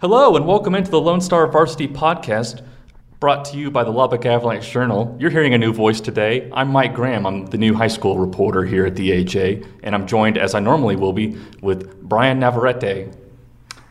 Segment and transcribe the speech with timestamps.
[0.00, 2.64] Hello, and welcome into the Lone Star Varsity Podcast,
[3.18, 5.16] brought to you by the Lubbock Avalanche Journal.
[5.18, 6.48] You're hearing a new voice today.
[6.52, 7.26] I'm Mike Graham.
[7.26, 10.60] I'm the new high school reporter here at the AJ, and I'm joined, as I
[10.60, 13.12] normally will be, with Bryan Navarette.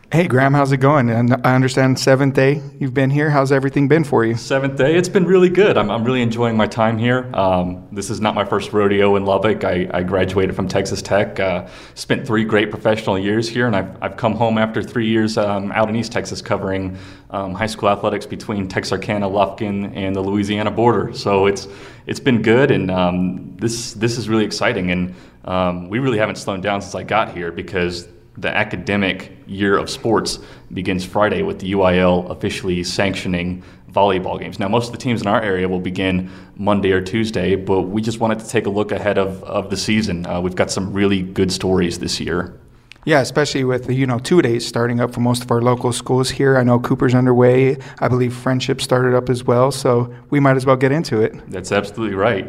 [0.10, 1.10] Hey, Graham, how's it going?
[1.10, 3.30] And I understand seventh day you've been here.
[3.30, 4.36] How's everything been for you?
[4.38, 5.78] Seventh day, it's been really good.
[5.78, 7.30] I'm, I'm really enjoying my time here.
[7.34, 9.66] Um, this is not my first rodeo in Lubbock.
[9.66, 14.02] I, I graduated from Texas Tech, uh, spent three great professional years here, and I've,
[14.02, 16.98] I've come home after three years um, out in East Texas covering
[17.32, 21.12] um, high school athletics between Texarkana, Lufkin, and the Louisiana border.
[21.14, 21.68] So it's
[22.06, 24.90] it's been good, and um, this this is really exciting.
[24.90, 29.78] And um, we really haven't slowed down since I got here because the academic year
[29.78, 30.40] of sports
[30.72, 34.60] begins Friday with the UIL officially sanctioning volleyball games.
[34.60, 38.02] Now, most of the teams in our area will begin Monday or Tuesday, but we
[38.02, 40.26] just wanted to take a look ahead of, of the season.
[40.26, 42.60] Uh, we've got some really good stories this year.
[43.06, 46.30] Yeah, especially with you know two days starting up for most of our local schools
[46.30, 46.58] here.
[46.58, 47.78] I know Cooper's underway.
[48.00, 51.34] I believe Friendship started up as well, so we might as well get into it.
[51.50, 52.46] That's absolutely right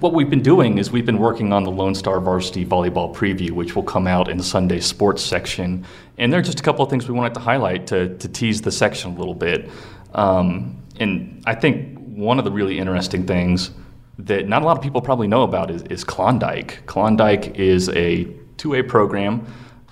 [0.00, 3.52] what we've been doing is we've been working on the Lone Star Varsity Volleyball Preview,
[3.52, 5.86] which will come out in the Sunday Sports section.
[6.18, 8.60] And there are just a couple of things we wanted to highlight to, to tease
[8.62, 9.70] the section a little bit.
[10.14, 13.70] Um, and I think one of the really interesting things
[14.18, 16.86] that not a lot of people probably know about is, is Klondike.
[16.86, 18.24] Klondike is a
[18.56, 19.46] 2A program.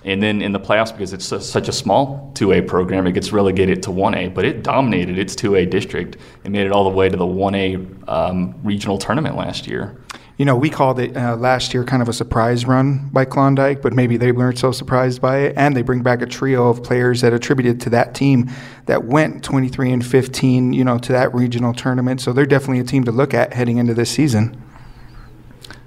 [0.05, 3.81] And then in the playoffs, because it's such a small 2A program, it gets relegated
[3.83, 4.33] to 1A.
[4.33, 8.09] But it dominated its 2A district and made it all the way to the 1A
[8.09, 9.97] um, regional tournament last year.
[10.37, 13.83] You know, we called it uh, last year kind of a surprise run by Klondike,
[13.83, 15.53] but maybe they weren't so surprised by it.
[15.55, 18.49] And they bring back a trio of players that attributed to that team
[18.87, 22.19] that went 23 and 15, you know, to that regional tournament.
[22.19, 24.59] So they're definitely a team to look at heading into this season.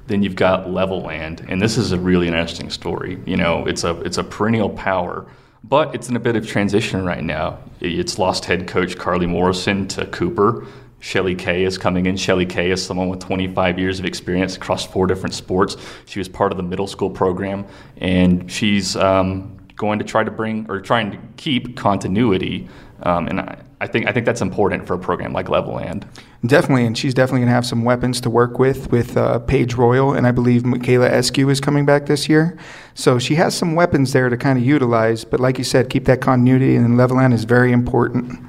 [0.07, 3.21] Then you've got Levelland, and this is a really interesting story.
[3.27, 5.27] You know, it's a it's a perennial power,
[5.65, 7.59] but it's in a bit of transition right now.
[7.81, 10.67] It's lost head coach Carly Morrison to Cooper.
[11.01, 12.17] Shelly Kay is coming in.
[12.17, 15.77] Shelly Kay is someone with 25 years of experience across four different sports.
[16.07, 17.67] She was part of the middle school program,
[17.99, 22.69] and she's um, going to try to bring or trying to keep continuity.
[23.03, 26.05] Um, and I, I think I think that's important for a program like Levelland.
[26.47, 29.75] Definitely, and she's definitely going to have some weapons to work with with uh, Paige
[29.75, 32.57] Royal, and I believe Michaela Eskew is coming back this year.
[32.95, 35.25] So she has some weapons there to kind of utilize.
[35.25, 38.41] But like you said, keep that continuity, and Levelland is very important.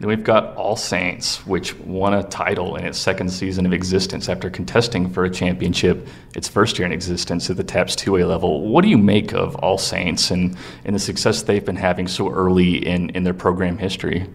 [0.00, 4.30] Then we've got All Saints, which won a title in its second season of existence
[4.30, 8.66] after contesting for a championship its first year in existence at the TAPS 2A level.
[8.66, 10.56] What do you make of All Saints and,
[10.86, 14.26] and the success they've been having so early in, in their program history?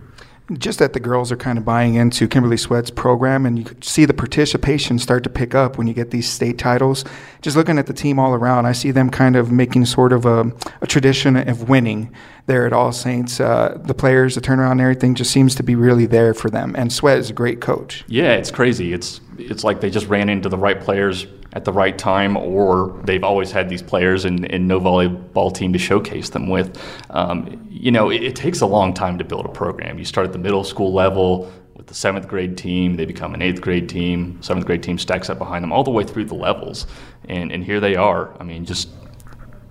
[0.53, 4.05] Just that the girls are kind of buying into Kimberly Sweat's program, and you see
[4.05, 7.03] the participation start to pick up when you get these state titles.
[7.41, 10.25] Just looking at the team all around, I see them kind of making sort of
[10.25, 10.51] a,
[10.81, 12.13] a tradition of winning
[12.45, 13.39] there at All Saints.
[13.39, 16.75] Uh, the players, the turnaround, and everything just seems to be really there for them.
[16.77, 18.03] And Sweat is a great coach.
[18.07, 18.93] Yeah, it's crazy.
[18.93, 22.99] It's it's like they just ran into the right players at the right time, or
[23.05, 26.81] they've always had these players and, and no volleyball team to showcase them with.
[27.09, 29.97] Um, you know, it, it, takes a long time to build a program.
[29.97, 33.41] You start at the middle school level with the seventh grade team, they become an
[33.41, 36.35] eighth grade team, seventh grade team stacks up behind them all the way through the
[36.35, 36.87] levels.
[37.27, 38.35] And, and here they are.
[38.39, 38.89] I mean, just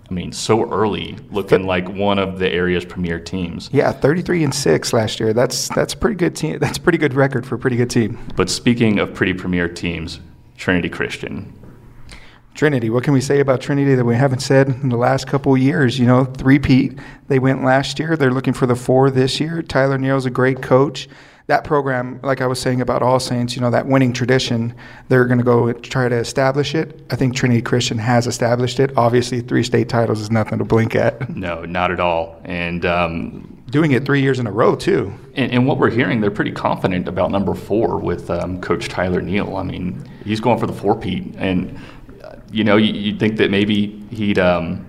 [0.09, 3.71] I mean, so early, looking like one of the area's premier teams.
[3.73, 5.33] Yeah, 33 and six last year.
[5.33, 6.59] That's that's pretty good team.
[6.59, 8.19] That's a pretty good record for a pretty good team.
[8.37, 10.21] But speaking of pretty premier teams,
[10.57, 11.53] Trinity Christian.
[12.55, 12.89] Trinity.
[12.89, 15.61] What can we say about Trinity that we haven't said in the last couple of
[15.61, 15.99] years?
[15.99, 16.99] You know, three-peat.
[17.27, 18.17] They went last year.
[18.17, 19.61] They're looking for the four this year.
[19.61, 21.09] Tyler Neal's a great coach.
[21.47, 24.75] That program, like I was saying about All Saints, you know, that winning tradition,
[25.09, 27.05] they're going to go try to establish it.
[27.11, 28.97] I think Trinity Christian has established it.
[28.97, 31.29] Obviously, three state titles is nothing to blink at.
[31.29, 32.41] No, not at all.
[32.45, 35.13] And um, doing it three years in a row too.
[35.35, 39.21] And, and, what we're hearing, they're pretty confident about number four with um, Coach Tyler
[39.21, 39.57] Neal.
[39.57, 41.79] I mean, he's going for the four-peat, and
[42.51, 44.87] you know, you, would think that maybe he'd um,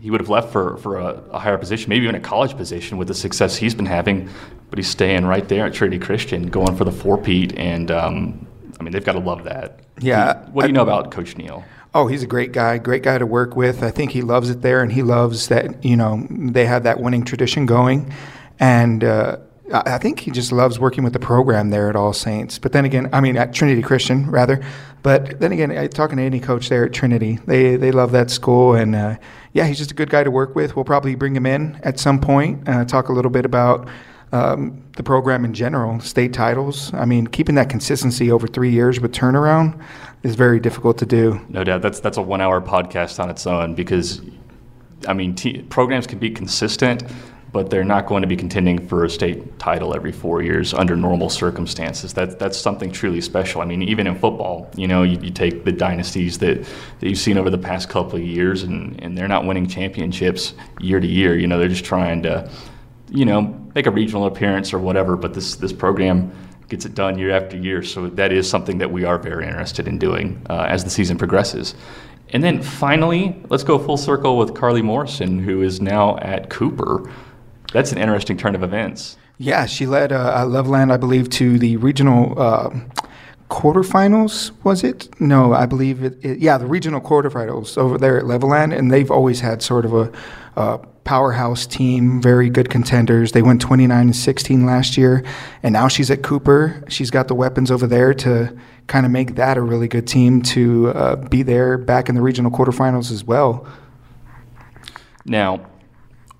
[0.00, 2.98] he would have left for, for a, a, higher position, maybe even a college position
[2.98, 4.28] with the success he's been having,
[4.70, 8.46] but he's staying right there at Trinity Christian, going for the four-peat, and um,
[8.78, 9.80] I mean, they've got to love that.
[10.00, 10.44] Yeah.
[10.50, 11.64] What do you know about Coach Neal?
[11.94, 13.82] Oh, he's a great guy, great guy to work with.
[13.82, 17.00] I think he loves it there, and he loves that, you know, they have that
[17.00, 18.12] winning tradition going.
[18.60, 19.38] And, uh,
[19.72, 22.58] I think he just loves working with the program there at All Saints.
[22.58, 24.62] But then again, I mean at Trinity Christian rather.
[25.02, 28.74] But then again, talking to any coach there at Trinity, they they love that school,
[28.74, 29.16] and uh,
[29.52, 30.74] yeah, he's just a good guy to work with.
[30.74, 33.88] We'll probably bring him in at some point, uh, talk a little bit about
[34.32, 36.92] um, the program in general, state titles.
[36.94, 39.80] I mean, keeping that consistency over three years with turnaround
[40.22, 41.40] is very difficult to do.
[41.48, 44.20] No doubt, that's that's a one-hour podcast on its own because
[45.06, 47.04] I mean, t- programs can be consistent,
[47.52, 50.96] but they're not going to be contending for a state title every four years under
[50.96, 52.12] normal circumstances.
[52.14, 53.60] That, that's something truly special.
[53.60, 56.62] I mean, even in football, you know, you, you take the dynasties that,
[57.00, 60.54] that you've seen over the past couple of years, and, and they're not winning championships
[60.80, 61.38] year to year.
[61.38, 62.50] You know, they're just trying to,
[63.10, 66.32] you know, make a regional appearance or whatever, but this, this program
[66.68, 67.80] gets it done year after year.
[67.80, 71.16] So that is something that we are very interested in doing uh, as the season
[71.16, 71.76] progresses.
[72.30, 77.08] And then finally, let's go full circle with Carly Morrison, who is now at Cooper.
[77.72, 79.16] That's an interesting turn of events.
[79.38, 82.70] Yeah, she led uh, Levelland, I believe, to the regional uh,
[83.48, 84.52] quarterfinals.
[84.64, 85.08] Was it?
[85.20, 89.10] No, I believe it, it, Yeah, the regional quarterfinals over there at Levelland, and they've
[89.10, 90.12] always had sort of a,
[90.56, 93.32] a powerhouse team, very good contenders.
[93.32, 95.24] They went 29 and 16 last year,
[95.62, 96.84] and now she's at Cooper.
[96.88, 98.54] She's got the weapons over there to
[98.88, 102.20] kind of make that a really good team to uh, be there back in the
[102.20, 103.66] regional quarterfinals as well.
[105.24, 105.66] Now,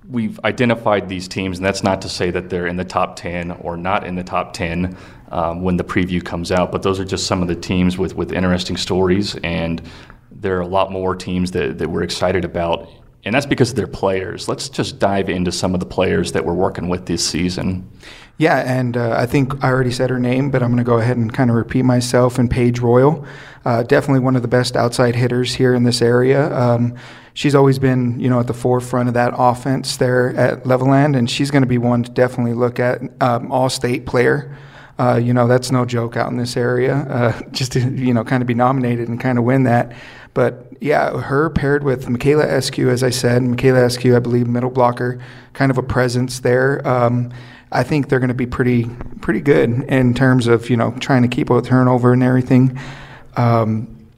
[0.08, 3.52] we've identified these teams, and that's not to say that they're in the top 10
[3.52, 4.96] or not in the top 10
[5.30, 8.14] um, when the preview comes out, but those are just some of the teams with,
[8.14, 9.82] with interesting stories, and
[10.30, 12.88] there are a lot more teams that, that we're excited about,
[13.24, 14.48] and that's because of their players.
[14.48, 17.90] Let's just dive into some of the players that we're working with this season.
[18.38, 20.98] Yeah, and uh, I think I already said her name, but I'm going to go
[20.98, 22.38] ahead and kind of repeat myself.
[22.38, 23.26] And Paige Royal,
[23.64, 26.56] uh, definitely one of the best outside hitters here in this area.
[26.56, 26.94] Um,
[27.34, 31.28] she's always been, you know, at the forefront of that offense there at Levelland, and
[31.28, 33.00] she's going to be one to definitely look at.
[33.20, 34.56] Um, All-state player,
[34.98, 36.94] uh, you know, that's no joke out in this area.
[36.96, 39.92] Uh, just to, you know, kind of be nominated and kind of win that.
[40.34, 44.70] But yeah, her paired with Michaela Eskew, as I said, Michaela Eskew, I believe, middle
[44.70, 45.20] blocker,
[45.52, 46.86] kind of a presence there.
[46.86, 47.32] Um,
[47.70, 48.86] I think they're going to be pretty
[49.20, 52.78] pretty good in terms of you know trying to keep a turnover and everything.
[53.36, 54.08] Um,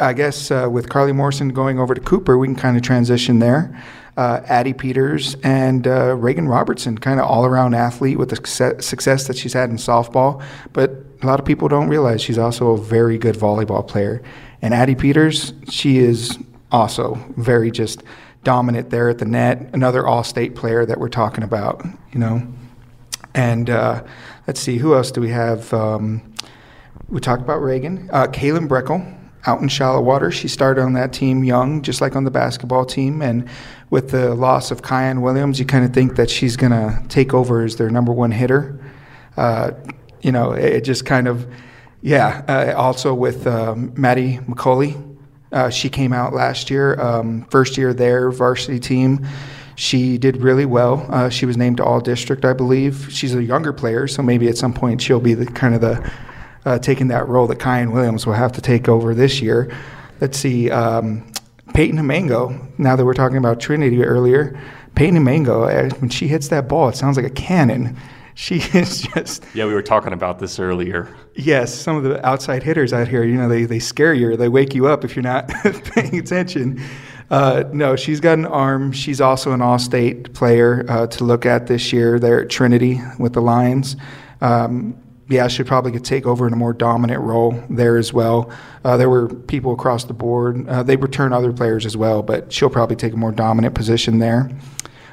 [0.00, 3.38] I guess uh, with Carly Morrison going over to Cooper, we can kind of transition
[3.38, 3.82] there.
[4.18, 9.28] Uh, Addie Peters and uh, Reagan Robertson, kind of all around athlete with the success
[9.28, 10.42] that she's had in softball.
[10.72, 10.90] But
[11.22, 14.20] a lot of people don't realize she's also a very good volleyball player.
[14.60, 16.36] And Addie Peters, she is
[16.72, 18.02] also very just
[18.44, 19.70] dominant there at the net.
[19.72, 22.42] Another all state player that we're talking about, you know.
[23.34, 24.02] And uh,
[24.46, 25.72] let's see, who else do we have?
[25.72, 26.34] Um,
[27.08, 28.10] we talked about Reagan.
[28.12, 30.30] Uh, Kaylin Breckel out in Shallowater.
[30.30, 33.22] She started on that team young, just like on the basketball team.
[33.22, 33.48] And
[33.90, 37.34] with the loss of Kyan Williams, you kind of think that she's going to take
[37.34, 38.78] over as their number one hitter.
[39.36, 39.72] Uh,
[40.20, 41.46] you know, it just kind of,
[42.02, 42.44] yeah.
[42.48, 45.04] Uh, also with um, Maddie McCauley,
[45.52, 49.26] uh, she came out last year, um, first year there, varsity team.
[49.76, 51.06] She did really well.
[51.08, 53.06] Uh, she was named All District, I believe.
[53.10, 56.12] She's a younger player, so maybe at some point she'll be the kind of the
[56.64, 59.74] uh, taking that role that Kyan Williams will have to take over this year.
[60.20, 61.30] Let's see, um,
[61.74, 62.78] Peyton Hamango.
[62.78, 64.58] Now that we're talking about Trinity earlier,
[64.94, 67.96] Peyton Hamango, uh, when she hits that ball, it sounds like a cannon.
[68.38, 69.44] She is just.
[69.52, 71.12] Yeah, we were talking about this earlier.
[71.34, 74.36] Yes, some of the outside hitters out here, you know, they, they scare you or
[74.36, 75.48] they wake you up if you're not
[75.94, 76.80] paying attention.
[77.30, 78.92] Uh, no, she's got an arm.
[78.92, 83.32] She's also an all-state player uh, to look at this year there at Trinity with
[83.32, 83.96] the Lions.
[84.40, 84.96] Um,
[85.28, 88.50] yeah, she probably could take over in a more dominant role there as well.
[88.82, 90.66] Uh, there were people across the board.
[90.66, 94.18] Uh, they return other players as well, but she'll probably take a more dominant position
[94.18, 94.50] there.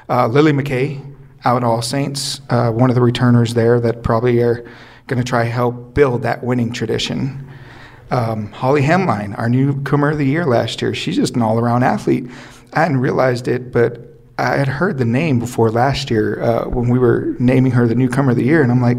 [0.08, 1.14] Uh, Lily McKay
[1.44, 4.66] out All Saints, uh, one of the returners there that probably are
[5.06, 7.46] going to try help build that winning tradition.
[8.10, 11.82] Um, Holly Hemline, our newcomer of the year last year, she's just an all around
[11.82, 12.28] athlete.
[12.72, 14.00] I hadn't realized it, but
[14.38, 17.94] I had heard the name before last year uh, when we were naming her the
[17.94, 18.98] newcomer of the year, and I'm like,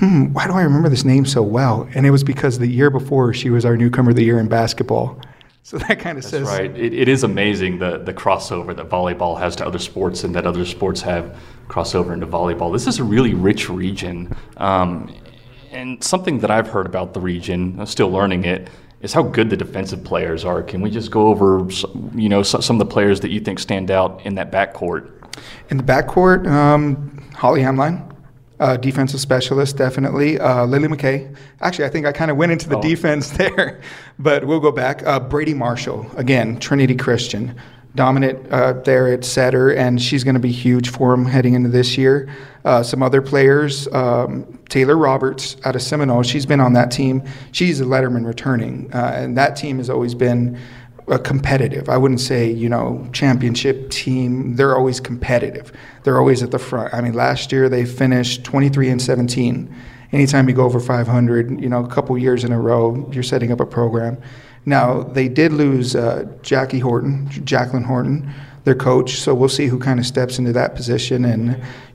[0.00, 1.88] hmm, why do I remember this name so well?
[1.94, 4.48] And it was because the year before she was our newcomer of the year in
[4.48, 5.20] basketball.
[5.62, 6.74] So that kind of says right.
[6.74, 10.46] It, it is amazing the the crossover that volleyball has to other sports, and that
[10.46, 11.36] other sports have
[11.68, 12.72] crossover into volleyball.
[12.72, 15.14] This is a really rich region, um,
[15.70, 18.70] and something that I've heard about the region, I'm still learning it,
[19.02, 20.62] is how good the defensive players are.
[20.62, 21.68] Can we just go over,
[22.14, 25.10] you know, some of the players that you think stand out in that backcourt?
[25.68, 28.09] In the backcourt, um, Holly Hamline,
[28.60, 30.38] uh, defensive specialist, definitely.
[30.38, 31.34] Uh, Lily McKay.
[31.60, 32.82] Actually, I think I kind of went into the oh.
[32.82, 33.80] defense there,
[34.18, 35.04] but we'll go back.
[35.04, 37.58] Uh, Brady Marshall, again, Trinity Christian
[37.94, 41.68] dominant uh, there at setter, and she's going to be huge for him heading into
[41.68, 42.28] this year.
[42.64, 47.22] Uh, some other players, um, Taylor Roberts out of Seminole, she's been on that team.
[47.52, 50.58] She's a Letterman returning, uh, and that team has always been
[51.10, 51.88] uh, competitive.
[51.88, 54.56] I wouldn't say, you know, championship team.
[54.56, 55.72] They're always competitive.
[56.04, 56.94] They're always at the front.
[56.94, 59.74] I mean, last year they finished 23 and 17.
[60.12, 63.52] Anytime you go over 500, you know, a couple years in a row, you're setting
[63.52, 64.20] up a program.
[64.66, 68.32] Now, they did lose uh, Jackie Horton, Jacqueline Horton,
[68.64, 69.20] their coach.
[69.20, 71.48] So we'll see who kind of steps into that position, and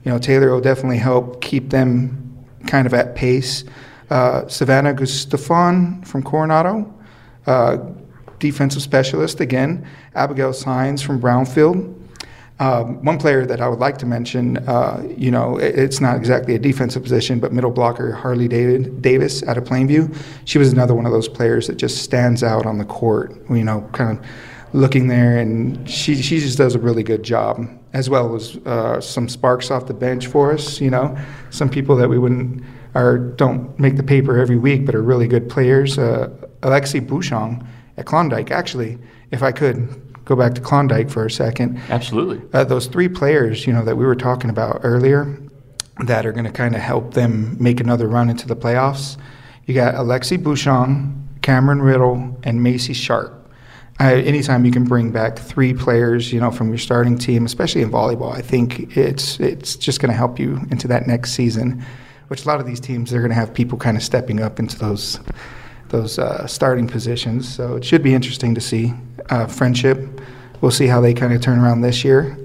[0.04, 3.64] you know Taylor will definitely help keep them kind of at pace.
[4.10, 6.92] Uh, Savannah Gustafon from Coronado,
[7.46, 7.78] uh,
[8.38, 9.86] defensive specialist again.
[10.14, 11.94] Abigail Signs from Brownfield.
[12.58, 16.16] Um, one player that I would like to mention, uh, you know, it, it's not
[16.16, 20.16] exactly a defensive position, but middle blocker Harley David, Davis out of Plainview.
[20.46, 23.36] She was another one of those players that just stands out on the court.
[23.50, 24.26] You know, kind of
[24.72, 29.02] looking there, and she she just does a really good job, as well as uh,
[29.02, 30.80] some sparks off the bench for us.
[30.80, 31.14] You know,
[31.50, 32.64] some people that we wouldn't
[32.94, 35.98] or don't make the paper every week, but are really good players.
[35.98, 36.30] Uh,
[36.62, 38.98] Alexi Bouchon at Klondike, actually,
[39.30, 41.80] if I could go back to Klondike for a second.
[41.88, 42.42] Absolutely.
[42.52, 45.38] Uh, those three players, you know, that we were talking about earlier,
[46.04, 49.16] that are going to kind of help them make another run into the playoffs.
[49.64, 53.32] You got Alexi Bouchon, Cameron Riddle, and Macy Sharp.
[53.98, 57.80] Uh, anytime you can bring back three players, you know, from your starting team, especially
[57.80, 61.82] in volleyball, I think it's it's just going to help you into that next season.
[62.28, 64.58] Which a lot of these teams, they're going to have people kind of stepping up
[64.58, 65.18] into those
[65.88, 67.52] those uh, starting positions.
[67.52, 68.94] So it should be interesting to see.
[69.30, 70.20] Uh, friendship,
[70.60, 72.38] we'll see how they kind of turn around this year.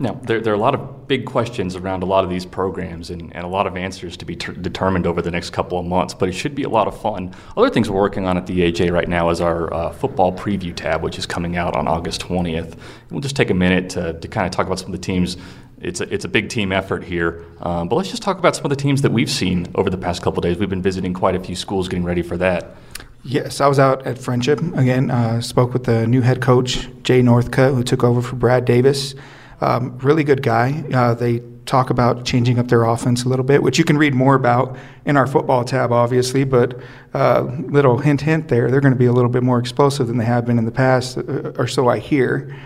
[0.00, 3.10] Now, there, there are a lot of big questions around a lot of these programs
[3.10, 5.86] and, and a lot of answers to be ter- determined over the next couple of
[5.86, 7.34] months, but it should be a lot of fun.
[7.56, 10.74] Other things we're working on at the AJ right now is our uh, football preview
[10.74, 12.78] tab, which is coming out on August 20th.
[13.10, 15.36] We'll just take a minute to, to kind of talk about some of the teams
[15.80, 17.44] it's a, it's a big team effort here.
[17.60, 19.98] Um, but let's just talk about some of the teams that we've seen over the
[19.98, 20.58] past couple days.
[20.58, 22.76] We've been visiting quite a few schools getting ready for that.
[23.24, 25.10] Yes, I was out at Friendship again.
[25.10, 29.14] Uh, spoke with the new head coach Jay Northcutt, who took over for Brad Davis.
[29.60, 30.84] Um, really good guy.
[30.92, 34.14] Uh, they talk about changing up their offense a little bit, which you can read
[34.14, 36.44] more about in our football tab, obviously.
[36.44, 36.80] But
[37.12, 40.16] uh, little hint, hint there, they're going to be a little bit more explosive than
[40.16, 42.56] they have been in the past, uh, or so I hear.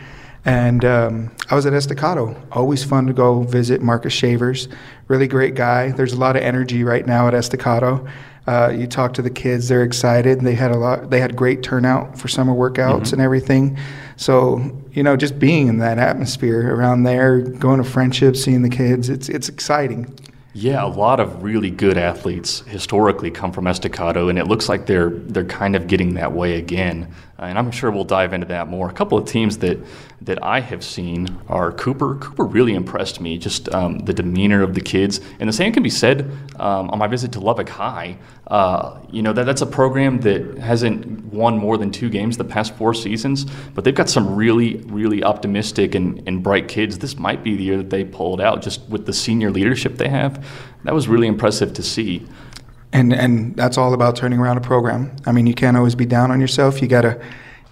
[0.45, 2.41] And um, I was at Estacado.
[2.51, 4.69] Always fun to go visit Marcus Shavers.
[5.07, 5.93] Really great guy.
[5.93, 8.07] There's a lot of energy right now at Estacado.
[8.47, 10.41] Uh, you talk to the kids; they're excited.
[10.41, 11.11] They had a lot.
[11.11, 13.15] They had great turnout for summer workouts mm-hmm.
[13.15, 13.79] and everything.
[14.17, 18.69] So you know, just being in that atmosphere around there, going to friendship, seeing the
[18.69, 20.13] kids, it's it's exciting.
[20.55, 24.87] Yeah, a lot of really good athletes historically come from Estacado, and it looks like
[24.87, 27.15] they're they're kind of getting that way again.
[27.43, 28.89] Uh, and I'm sure we'll dive into that more.
[28.89, 29.79] A couple of teams that
[30.21, 32.15] that I have seen are Cooper.
[32.15, 35.83] Cooper really impressed me, just um, the demeanor of the kids, and the same can
[35.83, 36.31] be said
[36.61, 38.17] um, on my visit to Lubbock High.
[38.47, 42.45] Uh, you know that that's a program that hasn't won more than two games the
[42.45, 46.99] past four seasons, but they've got some really really optimistic and, and bright kids.
[46.99, 50.09] This might be the year that they pulled out, just with the senior leadership they
[50.09, 50.47] have.
[50.85, 52.25] That was really impressive to see.
[52.93, 55.17] And and that's all about turning around a program.
[55.25, 56.83] I mean, you can't always be down on yourself.
[56.83, 57.21] You gotta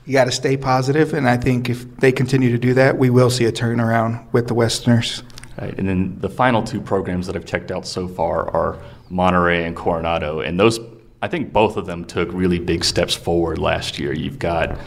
[0.06, 3.10] you got to stay positive, and I think if they continue to do that, we
[3.10, 5.22] will see a turnaround with the Westerners.
[5.60, 8.78] Right, and then the final two programs that I've checked out so far are
[9.10, 10.80] Monterey and Coronado, and those
[11.22, 14.12] I think both of them took really big steps forward last year.
[14.12, 14.78] You've got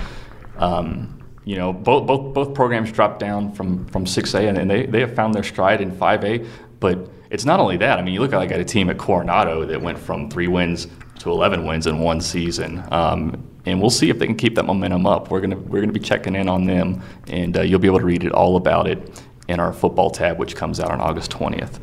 [0.58, 4.86] um, you know, both both both programs dropped down from from 6A, and, and they
[4.86, 6.48] they have found their stride in 5A.
[6.80, 7.98] But it's not only that.
[7.98, 10.48] I mean, you look at like at a team at Coronado that went from three
[10.48, 10.88] wins
[11.20, 12.84] to 11 wins in one season.
[12.92, 15.32] Um, and we'll see if they can keep that momentum up.
[15.32, 18.06] We're gonna we're gonna be checking in on them, and uh, you'll be able to
[18.06, 21.80] read it all about it in our football tab, which comes out on August 20th.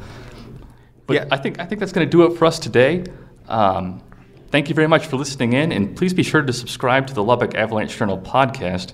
[1.06, 1.26] But yeah.
[1.32, 3.04] I think I think that's going to do it for us today.
[3.48, 4.00] Um,
[4.50, 7.24] thank you very much for listening in, and please be sure to subscribe to the
[7.24, 8.92] Lubbock Avalanche Journal podcast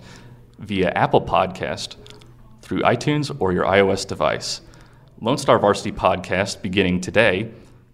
[0.58, 1.96] via Apple Podcast
[2.62, 4.62] through iTunes or your iOS device.
[5.20, 7.50] Lone Star Varsity podcast beginning today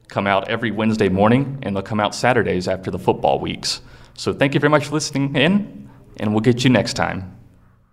[0.09, 3.81] come out every Wednesday morning, and they'll come out Saturdays after the football weeks.
[4.15, 5.89] So thank you very much for listening in,
[6.19, 7.42] and we'll get you next time.